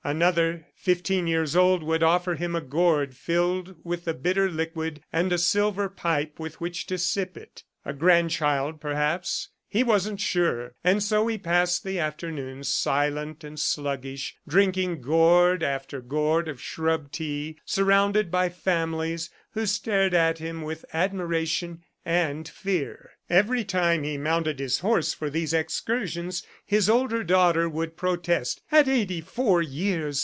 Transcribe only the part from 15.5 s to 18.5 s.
after gourd of shrub tea, surrounded by